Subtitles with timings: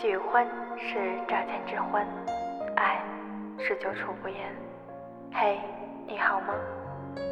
[0.00, 0.46] 喜欢
[0.78, 2.06] 是乍见之欢，
[2.76, 3.02] 爱
[3.58, 4.54] 是久处不厌。
[5.32, 5.58] 嘿，
[6.06, 6.54] 你好吗？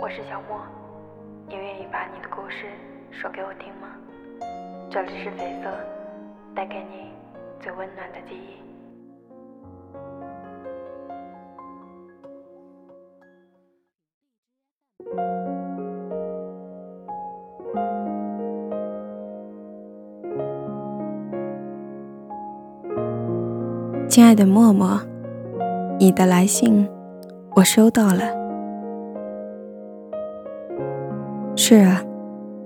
[0.00, 0.60] 我是小莫，
[1.46, 2.66] 你愿意把你的故事
[3.12, 3.86] 说给我听吗？
[4.90, 5.78] 这里是绯色，
[6.56, 7.12] 带给你
[7.60, 8.65] 最温暖的记忆。
[24.08, 24.98] 亲爱的默默，
[25.98, 26.88] 你的来信
[27.54, 28.22] 我收到了。
[31.56, 32.02] 是啊，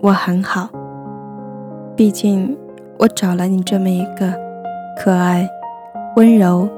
[0.00, 0.68] 我很好。
[1.96, 2.56] 毕竟
[2.98, 4.32] 我找了你这么一个
[4.96, 5.48] 可爱、
[6.16, 6.68] 温柔、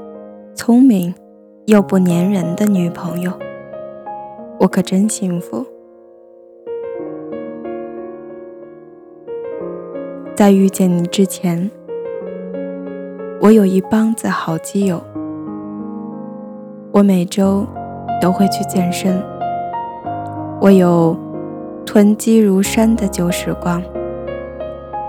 [0.54, 1.12] 聪明
[1.66, 3.32] 又不粘人的女朋友，
[4.58, 5.66] 我可真幸福。
[10.34, 11.70] 在遇见你之前。
[13.42, 15.02] 我有一帮子好基友，
[16.92, 17.66] 我每周
[18.20, 19.20] 都会去健身。
[20.60, 21.16] 我有
[21.84, 23.82] 囤积如山的旧时光，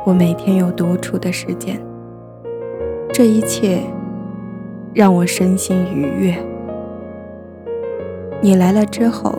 [0.04, 1.80] 我每天有独处的时间。
[3.14, 3.82] 这一切
[4.96, 6.36] 让我身心愉悦。
[8.42, 9.38] 你来了之后，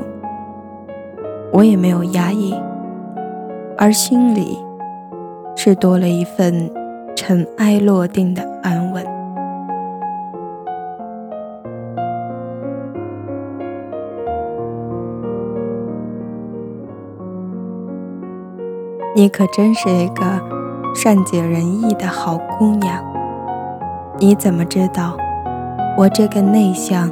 [1.53, 2.55] 我也没有压抑，
[3.77, 4.56] 而心里
[5.56, 6.70] 是多了一份。
[7.17, 8.42] 尘埃落定的
[19.25, 20.22] 你可真是一个
[20.94, 23.03] 善解人意的好姑娘。
[24.19, 25.16] 你怎么知道
[25.97, 27.11] 我这个内向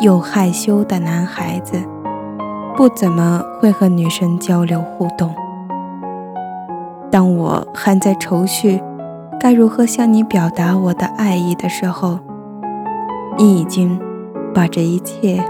[0.00, 1.82] 又害羞的男孩子
[2.76, 5.34] 不怎么会和女生交流互动？
[7.10, 8.82] 当我还在愁绪。
[9.40, 12.18] 该如何向你表达我的爱意的时候，
[13.38, 13.98] 你已经
[14.52, 15.42] 把这一切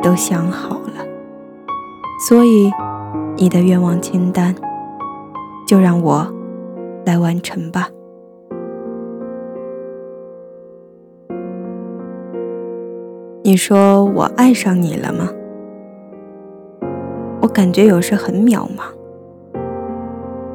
[0.00, 1.04] 都想好了。
[2.26, 2.70] 所以，
[3.36, 4.54] 你的愿望清单
[5.66, 6.26] 就让我
[7.04, 7.88] 来完成吧。
[13.42, 15.28] 你说我爱上你了吗？
[17.40, 18.84] 我感觉有时很渺茫，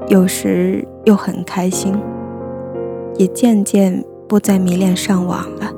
[0.08, 1.94] 有时又很开心。
[3.18, 5.72] 也渐渐不再迷恋上网了，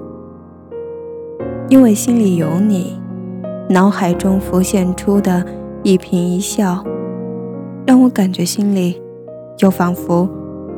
[1.67, 2.97] 因为心里有你，
[3.69, 5.43] 脑海中浮现出的
[5.81, 6.81] 一颦一笑，
[7.85, 9.01] 让我感觉心里
[9.55, 10.29] 就仿佛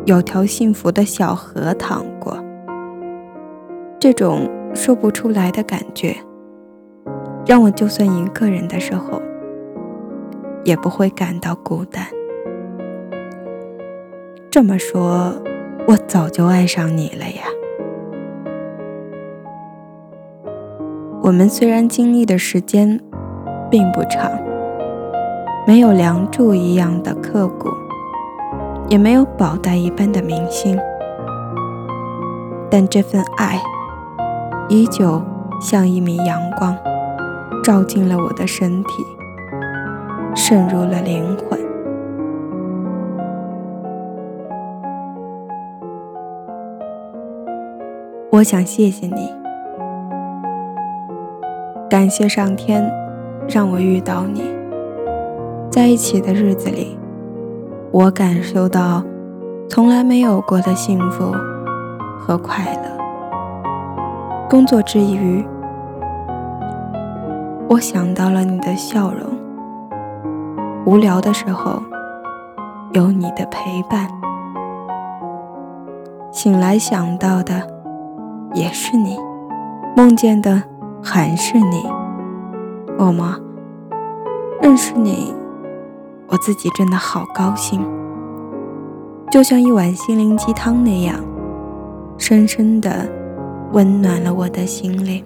[0.05, 2.37] 有条幸福的小河淌过。
[3.99, 6.15] 这种说不出来的感觉，
[7.45, 9.21] 让我就算一个人的时候，
[10.63, 12.05] 也不会感到孤单。
[14.49, 15.33] 这么说。
[15.87, 17.43] 我早就爱上你了呀！
[21.21, 22.99] 我们虽然经历的时间
[23.69, 24.31] 并不长，
[25.67, 27.69] 没有梁祝一样的刻骨，
[28.88, 30.79] 也没有宝黛一般的明星，
[32.69, 33.59] 但这份爱
[34.69, 35.22] 依旧
[35.59, 36.78] 像一米阳光，
[37.63, 39.03] 照进了我的身体，
[40.35, 41.59] 渗入了灵魂。
[48.31, 49.34] 我想谢谢你，
[51.90, 52.91] 感谢上天
[53.47, 54.44] 让我遇到你。
[55.72, 56.97] 在一起的日子里，
[57.95, 59.01] 我感受到
[59.69, 61.33] 从来没有过的幸福
[62.19, 64.50] 和快乐。
[64.50, 65.41] 工作之余，
[67.69, 69.22] 我想到了你的笑容。
[70.85, 71.81] 无聊的时候，
[72.91, 74.09] 有你的陪伴。
[76.34, 77.73] 醒来想到的。
[78.53, 79.17] 也是你，
[79.97, 80.63] 梦见的
[81.03, 81.84] 还是你，
[82.97, 83.28] 默默。
[84.61, 85.34] 认识你，
[86.27, 87.79] 我自己真的好高兴，
[89.31, 91.16] 就像一碗心灵鸡汤那样，
[92.17, 93.07] 深深的
[93.73, 95.23] 温暖了我的心灵。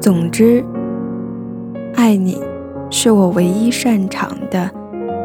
[0.00, 0.64] 总之，
[1.94, 2.40] 爱你
[2.90, 4.70] 是我唯一擅长的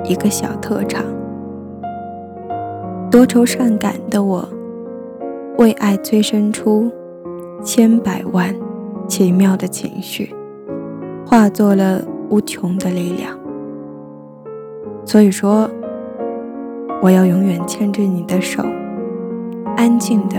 [0.04, 1.04] 一个小特长。
[3.12, 4.48] 多愁善感的我，
[5.58, 6.92] 为爱催生出
[7.64, 8.56] 千百万
[9.12, 10.34] 奇妙的情绪，
[11.26, 13.38] 化作了无穷的力量。
[15.04, 15.70] 所以说，
[17.02, 18.64] 我要永远牵着你的手，
[19.76, 20.38] 安静的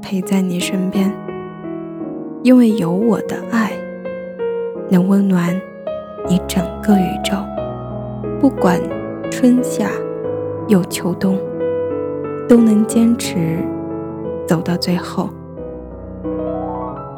[0.00, 1.12] 陪在你身边，
[2.42, 3.72] 因为有我的爱，
[4.88, 5.54] 能温暖
[6.26, 7.36] 你整个宇宙，
[8.40, 8.80] 不管
[9.30, 9.90] 春夏，
[10.66, 11.38] 又秋冬，
[12.48, 13.58] 都能坚持
[14.46, 15.28] 走到最后。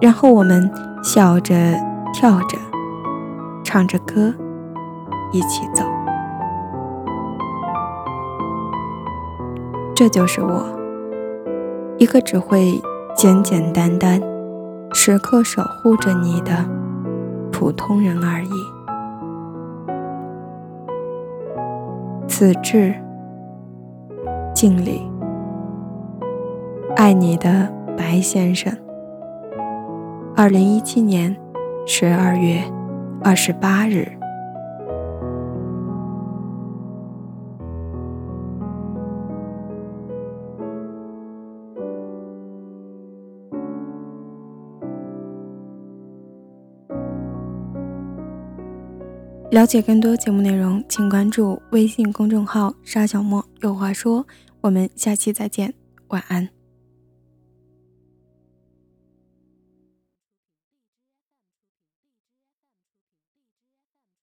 [0.00, 0.70] 然后我们
[1.02, 1.54] 笑着、
[2.12, 2.58] 跳着、
[3.64, 4.32] 唱着歌，
[5.32, 5.84] 一起走。
[9.94, 10.66] 这就是我，
[11.96, 12.82] 一个只会
[13.16, 14.20] 简简单单、
[14.92, 16.68] 时刻守护着你的
[17.52, 18.50] 普通人而已。
[22.26, 22.92] 此致
[24.52, 25.08] 敬礼，
[26.96, 28.76] 爱你的白先生。
[30.36, 31.34] 二零一七年
[31.86, 32.60] 十二月
[33.22, 34.06] 二十八日。
[49.50, 54.26] 了解更多节目内容，请关注微信公众号“沙小莫有话说”。
[54.60, 55.72] 我们下期再见，
[56.08, 56.53] 晚安。